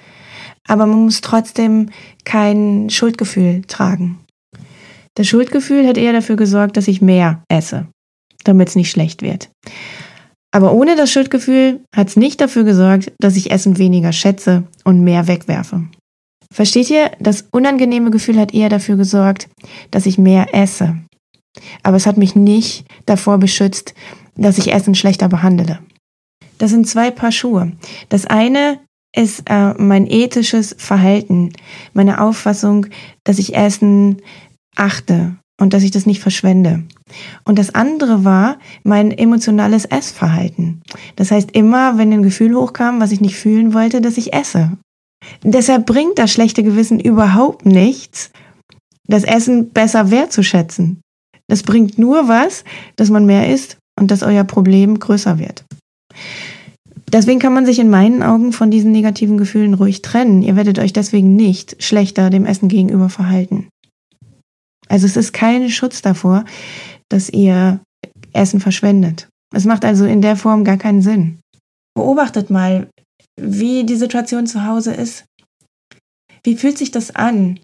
Aber 0.67 0.86
man 0.86 1.03
muss 1.03 1.22
trotzdem 1.22 1.89
kein 2.25 2.89
Schuldgefühl 2.89 3.62
tragen. 3.67 4.19
Das 5.15 5.27
Schuldgefühl 5.27 5.88
hat 5.88 5.98
eher 5.98 6.13
dafür 6.13 6.36
gesorgt, 6.36 6.77
dass 6.77 6.88
ich 6.88 7.01
mehr 7.01 7.43
esse, 7.50 7.88
damit 8.43 8.69
es 8.69 8.75
nicht 8.75 8.91
schlecht 8.91 9.22
wird. 9.22 9.50
Aber 10.51 10.74
ohne 10.74 10.96
das 10.96 11.12
Schuldgefühl 11.12 11.82
hat 11.96 12.08
es 12.08 12.16
nicht 12.16 12.42
dafür 12.42 12.63
gesorgt, 12.63 13.12
dass 13.20 13.36
ich 13.36 13.51
Essen 13.51 13.77
weniger 13.77 14.12
schätze 14.13 14.63
und 14.84 15.04
mehr 15.04 15.27
wegwerfe. 15.27 15.84
Versteht 16.51 16.89
ihr? 16.89 17.12
Das 17.20 17.46
unangenehme 17.51 18.12
Gefühl 18.12 18.39
hat 18.39 18.54
eher 18.54 18.70
dafür 18.70 18.96
gesorgt, 18.96 19.50
dass 19.92 20.06
ich 20.06 20.18
mehr 20.18 20.54
esse. 20.54 20.98
Aber 21.84 21.98
es 21.98 22.06
hat 22.06 22.18
mich 22.18 22.36
nicht 22.36 22.86
davor 23.06 23.38
beschützt, 23.38 23.94
dass 24.36 24.58
ich 24.58 24.72
Essen 24.72 24.96
schlechter 24.96 25.27
behandle. 25.27 25.80
Das 26.58 26.72
sind 26.72 26.88
zwei 26.88 27.12
Paar 27.12 27.32
Schuhe. 27.32 27.74
Das 28.10 28.25
eine 28.25 28.80
ist 29.16 29.44
äh, 29.50 29.74
mein 29.77 30.08
ethisches 30.08 30.75
Verhalten, 30.77 31.51
meine 31.94 32.22
Auffassung, 32.22 32.88
dass 33.24 33.39
ich 33.39 33.56
Essen 33.56 34.22
achte 34.75 35.36
und 35.60 35.74
dass 35.74 35.84
ich 35.84 35.92
das 35.92 36.06
nicht 36.06 36.22
verschwende. 36.22 36.84
Und 37.46 37.58
das 37.58 37.74
andere 37.74 38.24
war 38.24 38.58
mein 38.84 39.12
emotionales 39.12 39.86
Essverhalten. 39.86 40.82
Das 41.16 41.32
heißt, 41.32 41.52
immer 41.52 41.98
wenn 41.98 42.14
ein 42.14 42.24
Gefühl 42.24 42.56
hochkam, 42.56 43.00
was 43.00 43.12
ich 43.12 43.22
nicht 43.22 43.38
fühlen 43.38 43.74
wollte, 43.74 44.02
dass 44.02 44.18
ich 44.18 44.34
esse. 44.34 44.78
Deshalb 45.44 45.86
bringt 45.86 46.20
das 46.20 46.32
schlechte 46.32 46.64
Gewissen 46.64 47.00
überhaupt 47.00 47.66
nichts, 47.66 48.32
das 49.08 49.24
Essen 49.24 49.72
besser 49.72 50.12
wertzuschätzen. 50.12 51.02
Das 51.48 51.64
bringt 51.64 51.98
nur 51.98 52.28
was, 52.28 52.64
dass 52.98 53.10
man 53.10 53.26
mehr 53.26 53.52
isst 53.52 53.78
und 54.00 54.12
dass 54.12 54.24
euer 54.24 54.44
Problem 54.44 55.00
größer 55.00 55.40
wird. 55.40 55.66
Deswegen 57.12 57.40
kann 57.40 57.54
man 57.54 57.66
sich 57.66 57.80
in 57.80 57.90
meinen 57.90 58.22
Augen 58.22 58.52
von 58.52 58.70
diesen 58.70 58.92
negativen 58.92 59.38
Gefühlen 59.38 59.74
ruhig 59.74 60.02
trennen. 60.02 60.42
Ihr 60.42 60.58
werdet 60.58 60.78
euch 60.78 60.92
deswegen 60.92 61.38
nicht 61.38 61.82
schlechter 61.82 62.30
dem 62.30 62.46
Essen 62.46 62.68
gegenüber 62.68 63.08
verhalten. 63.08 63.70
Also 64.89 65.06
es 65.06 65.17
ist 65.17 65.34
kein 65.34 65.70
Schutz 65.70 66.01
davor, 66.01 66.46
dass 67.10 67.29
ihr 67.29 67.79
Essen 68.34 68.60
verschwendet. 68.60 69.27
Es 69.53 69.65
macht 69.65 69.86
also 69.86 70.06
in 70.06 70.22
der 70.22 70.36
Form 70.36 70.63
gar 70.63 70.77
keinen 70.77 71.01
Sinn. 71.01 71.39
Beobachtet 71.96 72.50
mal, 72.50 72.89
wie 73.39 73.86
die 73.86 73.96
Situation 73.96 74.48
zu 74.48 74.65
Hause 74.65 74.94
ist. 74.94 75.25
Wie 76.44 76.56
fühlt 76.56 76.77
sich 76.77 76.91
das 76.91 77.15
an, 77.15 77.60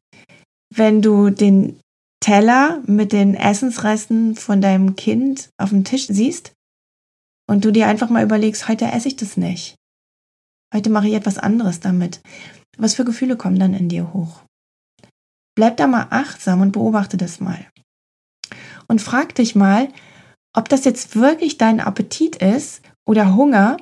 wenn 0.73 1.01
du 1.01 1.29
den 1.29 1.79
Teller 2.23 2.81
mit 2.85 3.11
den 3.11 3.35
Essensresten 3.35 4.35
von 4.35 4.61
deinem 4.61 4.95
Kind 4.95 5.49
auf 5.57 5.69
dem 5.69 5.83
Tisch 5.83 6.07
siehst 6.07 6.53
und 7.49 7.65
du 7.65 7.71
dir 7.71 7.87
einfach 7.87 8.09
mal 8.09 8.23
überlegst, 8.23 8.67
heute 8.67 8.85
esse 8.85 9.09
ich 9.09 9.15
das 9.17 9.37
nicht. 9.37 9.75
Heute 10.73 10.89
mache 10.89 11.07
ich 11.07 11.13
etwas 11.13 11.37
anderes 11.37 11.81
damit. 11.81 12.21
Was 12.77 12.95
für 12.95 13.05
Gefühle 13.05 13.37
kommen 13.37 13.59
dann 13.59 13.73
in 13.73 13.89
dir 13.89 14.13
hoch? 14.13 14.43
Bleib 15.55 15.77
da 15.77 15.87
mal 15.87 16.07
achtsam 16.09 16.61
und 16.61 16.71
beobachte 16.71 17.17
das 17.17 17.39
mal. 17.39 17.67
Und 18.87 19.01
frag 19.01 19.35
dich 19.35 19.55
mal, 19.55 19.89
ob 20.55 20.69
das 20.69 20.85
jetzt 20.85 21.15
wirklich 21.15 21.57
dein 21.57 21.79
Appetit 21.79 22.35
ist 22.37 22.81
oder 23.05 23.35
Hunger, 23.35 23.77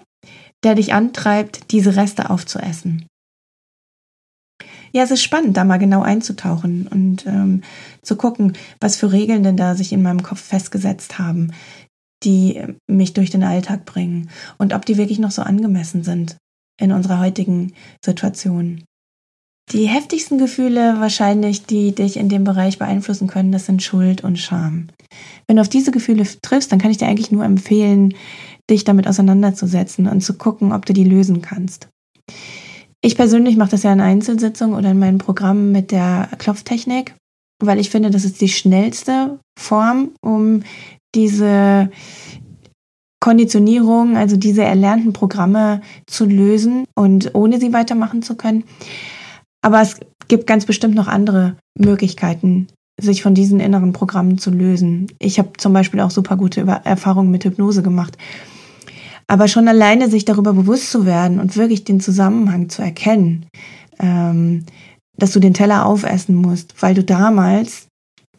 der 0.63 0.75
dich 0.75 0.93
antreibt, 0.93 1.71
diese 1.71 1.95
Reste 1.95 2.29
aufzuessen. 2.29 3.05
Ja, 4.93 5.03
es 5.03 5.11
ist 5.11 5.23
spannend, 5.23 5.55
da 5.55 5.63
mal 5.63 5.77
genau 5.77 6.01
einzutauchen 6.01 6.87
und 6.87 7.25
ähm, 7.25 7.61
zu 8.01 8.17
gucken, 8.17 8.57
was 8.79 8.97
für 8.97 9.11
Regeln 9.11 9.43
denn 9.43 9.55
da 9.55 9.75
sich 9.75 9.93
in 9.93 10.01
meinem 10.01 10.21
Kopf 10.21 10.41
festgesetzt 10.41 11.17
haben, 11.17 11.53
die 12.23 12.61
mich 12.87 13.13
durch 13.13 13.29
den 13.29 13.43
Alltag 13.43 13.85
bringen 13.85 14.29
und 14.57 14.73
ob 14.73 14.85
die 14.85 14.97
wirklich 14.97 15.19
noch 15.19 15.31
so 15.31 15.41
angemessen 15.43 16.03
sind 16.03 16.37
in 16.79 16.91
unserer 16.91 17.19
heutigen 17.19 17.73
Situation. 18.03 18.83
Die 19.71 19.87
heftigsten 19.87 20.37
Gefühle 20.37 20.99
wahrscheinlich, 20.99 21.65
die 21.65 21.95
dich 21.95 22.17
in 22.17 22.27
dem 22.27 22.43
Bereich 22.43 22.77
beeinflussen 22.77 23.27
können, 23.27 23.53
das 23.53 23.65
sind 23.65 23.81
Schuld 23.81 24.21
und 24.21 24.37
Scham. 24.37 24.87
Wenn 25.47 25.55
du 25.55 25.61
auf 25.61 25.69
diese 25.69 25.91
Gefühle 25.91 26.25
triffst, 26.41 26.71
dann 26.71 26.79
kann 26.79 26.91
ich 26.91 26.97
dir 26.97 27.07
eigentlich 27.07 27.31
nur 27.31 27.45
empfehlen, 27.45 28.13
dich 28.69 28.83
damit 28.83 29.07
auseinanderzusetzen 29.07 30.07
und 30.07 30.21
zu 30.21 30.33
gucken, 30.33 30.73
ob 30.73 30.85
du 30.85 30.93
die 30.93 31.05
lösen 31.05 31.41
kannst. 31.41 31.87
Ich 33.01 33.15
persönlich 33.15 33.55
mache 33.55 33.71
das 33.71 33.83
ja 33.83 33.93
in 33.93 34.01
Einzelsitzungen 34.01 34.77
oder 34.77 34.91
in 34.91 34.99
meinen 34.99 35.17
Programmen 35.19 35.71
mit 35.71 35.91
der 35.91 36.27
Klopftechnik, 36.37 37.15
weil 37.63 37.79
ich 37.79 37.89
finde, 37.89 38.11
das 38.11 38.25
ist 38.25 38.41
die 38.41 38.49
schnellste 38.49 39.39
Form, 39.57 40.11
um 40.21 40.63
diese 41.15 41.89
Konditionierung, 43.21 44.17
also 44.17 44.35
diese 44.35 44.63
erlernten 44.63 45.13
Programme 45.13 45.81
zu 46.07 46.25
lösen 46.25 46.85
und 46.95 47.35
ohne 47.35 47.59
sie 47.59 47.71
weitermachen 47.71 48.21
zu 48.21 48.35
können. 48.35 48.65
Aber 49.61 49.81
es 49.81 49.99
gibt 50.27 50.47
ganz 50.47 50.65
bestimmt 50.65 50.95
noch 50.95 51.07
andere 51.07 51.55
Möglichkeiten, 51.77 52.67
sich 52.99 53.23
von 53.23 53.33
diesen 53.33 53.59
inneren 53.59 53.93
Programmen 53.93 54.37
zu 54.37 54.51
lösen. 54.51 55.07
Ich 55.19 55.39
habe 55.39 55.53
zum 55.57 55.73
Beispiel 55.73 55.99
auch 55.99 56.11
super 56.11 56.37
gute 56.37 56.61
Erfahrungen 56.83 57.31
mit 57.31 57.45
Hypnose 57.45 57.83
gemacht. 57.83 58.17
Aber 59.27 59.47
schon 59.47 59.67
alleine 59.67 60.09
sich 60.09 60.25
darüber 60.25 60.53
bewusst 60.53 60.91
zu 60.91 61.05
werden 61.05 61.39
und 61.39 61.55
wirklich 61.55 61.83
den 61.83 62.01
Zusammenhang 62.01 62.69
zu 62.69 62.81
erkennen, 62.81 63.45
ähm, 63.99 64.65
dass 65.17 65.31
du 65.31 65.39
den 65.39 65.53
Teller 65.53 65.85
aufessen 65.85 66.35
musst, 66.35 66.81
weil 66.81 66.93
du 66.93 67.03
damals 67.03 67.87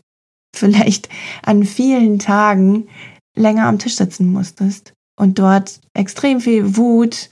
vielleicht 0.57 1.09
an 1.43 1.65
vielen 1.65 2.19
Tagen 2.19 2.89
länger 3.37 3.67
am 3.67 3.79
Tisch 3.79 3.97
sitzen 3.97 4.31
musstest 4.31 4.93
und 5.19 5.39
dort 5.39 5.81
extrem 5.95 6.41
viel 6.41 6.77
Wut 6.77 7.31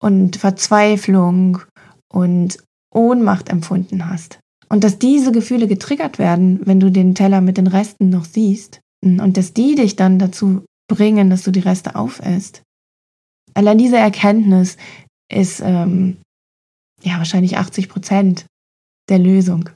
und 0.00 0.36
Verzweiflung 0.36 1.62
und 2.12 2.58
Ohnmacht 2.94 3.48
empfunden 3.48 4.08
hast. 4.08 4.38
Und 4.68 4.82
dass 4.84 4.98
diese 4.98 5.32
Gefühle 5.32 5.68
getriggert 5.68 6.18
werden, 6.18 6.60
wenn 6.64 6.80
du 6.80 6.90
den 6.90 7.14
Teller 7.14 7.40
mit 7.40 7.58
den 7.58 7.66
Resten 7.66 8.08
noch 8.08 8.24
siehst 8.24 8.80
und 9.04 9.36
dass 9.36 9.52
die 9.52 9.74
dich 9.74 9.96
dann 9.96 10.18
dazu 10.18 10.64
bringen, 10.88 11.30
dass 11.30 11.42
du 11.42 11.50
die 11.50 11.60
Reste 11.60 11.94
aufisst. 11.96 12.62
Allein 13.54 13.78
diese 13.78 13.98
Erkenntnis 13.98 14.76
ist 15.30 15.60
ähm, 15.60 16.16
ja 17.02 17.18
wahrscheinlich 17.18 17.58
80 17.58 17.88
Prozent 17.88 18.46
der 19.08 19.18
Lösung. 19.18 19.70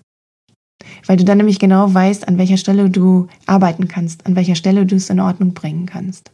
Weil 1.06 1.16
du 1.16 1.24
dann 1.24 1.38
nämlich 1.38 1.58
genau 1.58 1.92
weißt, 1.92 2.28
an 2.28 2.38
welcher 2.38 2.56
Stelle 2.56 2.88
du 2.88 3.28
arbeiten 3.46 3.88
kannst, 3.88 4.26
an 4.26 4.36
welcher 4.36 4.54
Stelle 4.54 4.86
du 4.86 4.96
es 4.96 5.10
in 5.10 5.20
Ordnung 5.20 5.54
bringen 5.54 5.86
kannst. 5.86 6.30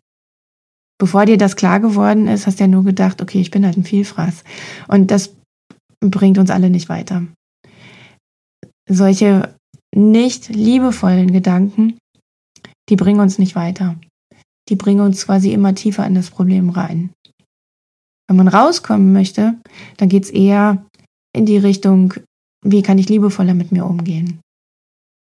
Bevor 0.99 1.27
dir 1.27 1.39
das 1.39 1.57
klar 1.57 1.81
geworden 1.81 2.29
ist, 2.29 2.47
hast 2.47 2.61
du 2.61 2.65
ja 2.65 2.69
nur 2.69 2.85
gedacht, 2.85 3.21
okay, 3.21 3.41
ich 3.41 3.51
bin 3.51 3.65
halt 3.65 3.77
ein 3.77 3.85
Vielfraß. 3.85 4.45
Und 4.89 5.11
das 5.11 5.35
bringt 6.11 6.39
uns 6.39 6.51
alle 6.51 6.71
nicht 6.71 6.89
weiter. 6.89 7.27
Solche 8.89 9.55
nicht 9.95 10.49
liebevollen 10.49 11.33
Gedanken, 11.33 11.99
die 12.89 12.97
bringen 12.97 13.21
uns 13.21 13.39
nicht 13.39 13.55
weiter. 13.55 13.97
Die 14.69 14.77
bringen 14.77 15.01
uns 15.01 15.27
quasi 15.27 15.53
immer 15.53 15.75
tiefer 15.75 16.07
in 16.07 16.15
das 16.15 16.31
Problem 16.31 16.71
rein. 16.71 17.11
Wenn 18.29 18.37
man 18.37 18.49
rauskommen 18.49 19.13
möchte, 19.13 19.59
dann 19.99 20.09
geht 20.09 20.25
es 20.25 20.31
eher 20.31 20.85
in 21.35 21.47
die 21.47 21.59
Richtung, 21.59 22.15
wie 22.65 22.83
kann 22.83 22.99
ich 22.99 23.09
liebevoller 23.09 23.55
mit 23.55 23.73
mir 23.73 23.85
umgehen? 23.85 24.41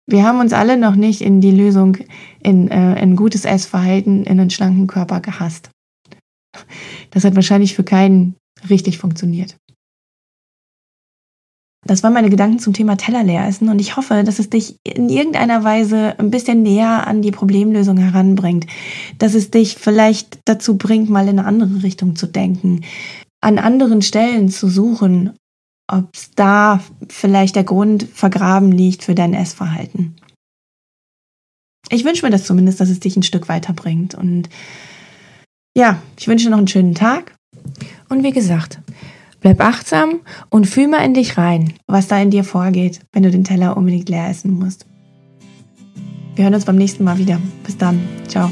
Wir 0.07 0.25
haben 0.25 0.41
uns 0.41 0.52
alle 0.52 0.76
noch 0.76 0.97
nicht 0.97 1.21
in 1.21 1.41
die 1.41 1.52
Lösung 1.52 1.97
in, 2.43 2.69
äh, 2.69 2.75
ein 2.75 3.17
gutes 3.17 3.45
Essverhalten 3.45 4.25
in 4.25 4.41
einen 4.41 4.50
schlanken 4.50 4.87
Körper 4.87 5.21
gehasst. 5.21 5.71
Das 7.11 7.25
hat 7.25 7.35
wahrscheinlich 7.35 7.75
für 7.75 7.85
keinen 7.85 8.35
richtig 8.69 8.99
funktioniert. 8.99 9.57
Das 11.85 12.05
waren 12.05 12.12
meine 12.12 12.31
Gedanken 12.31 12.61
zum 12.61 12.75
Thema 12.75 12.97
Teller 12.97 13.25
leer 13.25 13.47
essen 13.47 13.69
und 13.69 13.81
ich 13.81 13.97
hoffe, 13.97 14.23
dass 14.23 14.39
es 14.39 14.49
dich 14.49 14.77
in 14.85 15.09
irgendeiner 15.09 15.65
Weise 15.65 16.17
ein 16.19 16.31
bisschen 16.31 16.62
näher 16.62 17.07
an 17.09 17.23
die 17.23 17.33
Problemlösung 17.33 17.97
heranbringt, 17.97 18.67
dass 19.19 19.35
es 19.35 19.51
dich 19.51 19.75
vielleicht 19.75 20.39
dazu 20.45 20.79
bringt, 20.79 21.11
mal 21.11 21.27
in 21.27 21.41
eine 21.41 21.49
andere 21.49 21.83
Richtung 21.83 22.15
zu 22.15 22.29
denken, 22.29 22.83
an 23.41 23.59
anderen 23.59 24.01
Stellen 24.01 24.49
zu 24.49 24.69
suchen, 24.69 25.37
ob 25.91 26.09
da 26.37 26.81
vielleicht 27.09 27.57
der 27.57 27.65
Grund 27.65 28.05
vergraben 28.15 28.71
liegt 28.71 29.03
für 29.03 29.17
dein 29.17 29.35
Essverhalten. 29.35 30.15
Ich 31.91 32.05
wünsche 32.05 32.25
mir 32.25 32.31
das 32.31 32.45
zumindest, 32.45 32.81
dass 32.81 32.91
es 32.91 33.01
dich 33.01 33.17
ein 33.17 33.25
Stück 33.25 33.49
weiterbringt 33.49 34.15
und 34.15 34.49
ja, 35.77 36.01
ich 36.17 36.29
wünsche 36.29 36.49
noch 36.49 36.59
einen 36.59 36.69
schönen 36.69 36.95
Tag 36.95 37.35
und 38.09 38.23
wie 38.23 38.31
gesagt, 38.31 38.79
Bleib 39.43 39.61
achtsam 39.61 40.21
und 40.51 40.67
fühl 40.67 40.89
mal 40.89 41.05
in 41.05 41.15
dich 41.15 41.37
rein, 41.37 41.75
was 41.87 42.09
da 42.09 42.19
in 42.19 42.31
dir 42.31 42.45
vorgeht, 42.45 43.01
wenn 43.13 43.25
du 43.25 43.31
den 43.31 43.45
Teller 43.45 43.77
unbedingt 43.77 44.09
leer 44.09 44.31
essen 44.31 44.53
musst. 44.53 44.87
Wir 46.37 46.45
hören 46.45 46.55
uns 46.55 46.65
beim 46.65 46.77
nächsten 46.77 47.05
Mal 47.05 47.19
wieder. 47.19 47.41
Bis 47.65 47.77
dann. 47.77 48.01
Ciao. 48.29 48.51